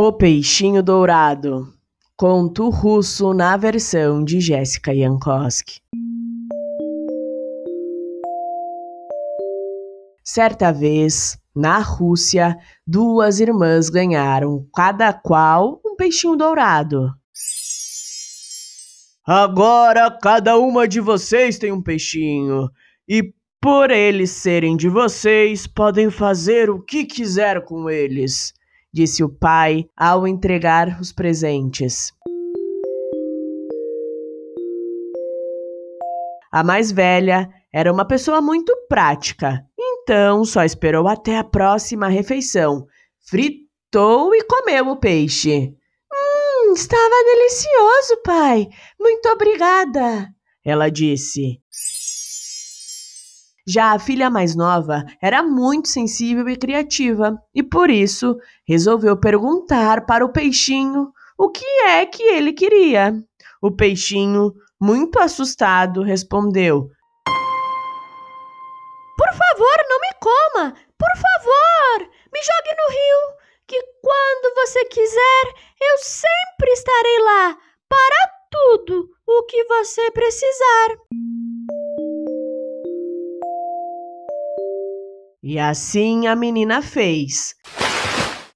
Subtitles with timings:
[0.00, 1.74] O Peixinho Dourado.
[2.16, 5.80] Conto russo na versão de Jéssica Jankowski.
[10.22, 12.56] Certa vez, na Rússia,
[12.86, 17.10] duas irmãs ganharam, cada qual, um peixinho dourado.
[19.26, 22.70] Agora cada uma de vocês tem um peixinho,
[23.08, 28.56] e por eles serem de vocês, podem fazer o que quiser com eles,
[28.92, 32.12] disse o pai ao entregar os presentes.
[36.50, 42.86] A mais velha era uma pessoa muito prática, então só esperou até a próxima refeição.
[43.28, 45.74] Fritou e comeu o peixe.
[46.10, 48.68] Hum, estava delicioso, pai.
[48.98, 50.28] Muito obrigada,
[50.64, 51.60] ela disse.
[53.68, 58.34] Já a filha mais nova era muito sensível e criativa e por isso
[58.66, 63.12] resolveu perguntar para o peixinho o que é que ele queria.
[63.60, 66.88] O peixinho, muito assustado, respondeu:
[69.18, 70.74] Por favor, não me coma!
[70.98, 75.44] Por favor, me jogue no rio, que quando você quiser,
[75.78, 80.96] eu sempre estarei lá para tudo o que você precisar.
[85.42, 87.54] E assim a menina fez.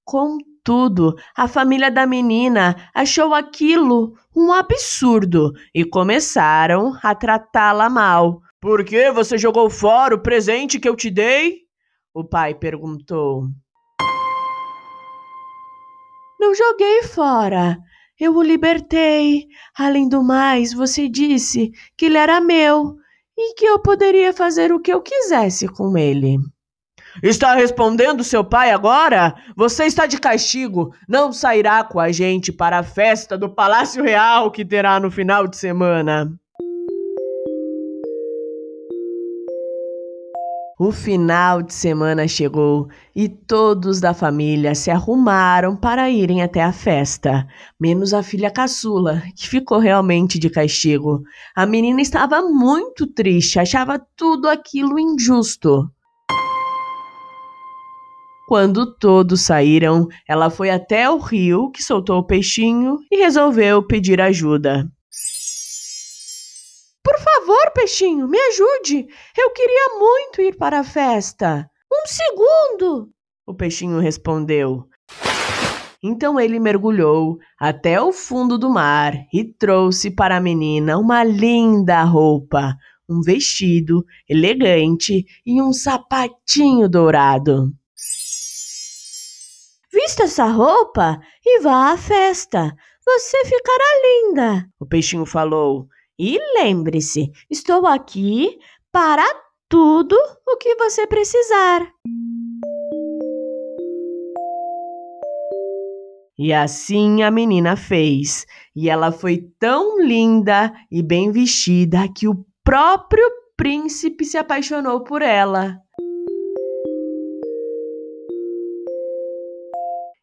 [0.03, 8.41] Contudo, a família da menina achou aquilo um absurdo e começaram a tratá-la mal.
[8.59, 11.61] Por que você jogou fora o presente que eu te dei?
[12.13, 13.47] O pai perguntou.
[16.39, 17.77] Não joguei fora.
[18.19, 19.47] Eu o libertei.
[19.77, 22.95] Além do mais, você disse que ele era meu
[23.37, 26.37] e que eu poderia fazer o que eu quisesse com ele.
[27.21, 29.35] Está respondendo seu pai agora?
[29.55, 30.93] Você está de castigo.
[31.07, 35.47] Não sairá com a gente para a festa do Palácio Real que terá no final
[35.47, 36.31] de semana.
[40.79, 46.73] O final de semana chegou e todos da família se arrumaram para irem até a
[46.73, 47.47] festa,
[47.79, 51.21] menos a filha caçula, que ficou realmente de castigo.
[51.55, 55.89] A menina estava muito triste, achava tudo aquilo injusto.
[58.47, 64.19] Quando todos saíram, ela foi até o rio, que soltou o peixinho, e resolveu pedir
[64.19, 64.85] ajuda.
[67.03, 69.07] Por favor, peixinho, me ajude.
[69.37, 71.69] Eu queria muito ir para a festa.
[71.91, 73.09] Um segundo!
[73.45, 74.87] O peixinho respondeu.
[76.01, 82.03] Então ele mergulhou até o fundo do mar e trouxe para a menina uma linda
[82.03, 82.75] roupa,
[83.09, 87.71] um vestido elegante e um sapatinho dourado.
[90.13, 92.71] Vista essa roupa e vá à festa.
[93.03, 95.87] Você ficará linda, o peixinho falou.
[96.19, 98.59] E lembre-se, estou aqui
[98.91, 99.25] para
[99.67, 100.15] tudo
[100.47, 101.91] o que você precisar.
[106.37, 108.45] E assim a menina fez,
[108.75, 115.23] e ela foi tão linda e bem vestida que o próprio príncipe se apaixonou por
[115.23, 115.82] ela.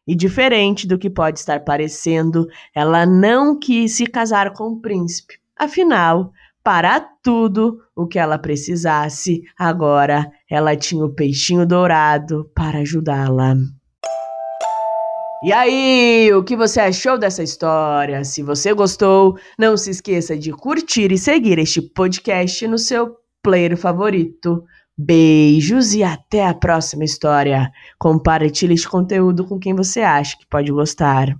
[0.07, 5.35] E diferente do que pode estar parecendo, ela não quis se casar com o príncipe.
[5.57, 6.31] Afinal,
[6.63, 13.55] para tudo o que ela precisasse, agora ela tinha o peixinho dourado para ajudá-la.
[15.43, 18.23] E aí, o que você achou dessa história?
[18.23, 23.75] Se você gostou, não se esqueça de curtir e seguir este podcast no seu player
[23.75, 24.63] favorito.
[25.03, 27.71] Beijos e até a próxima história.
[27.97, 31.35] Compartilhe este conteúdo com quem você acha que pode gostar.